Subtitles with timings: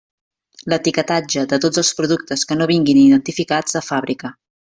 [0.71, 4.33] L'etiquetatge de tots els productes que no vinguin identificats de fàbrica.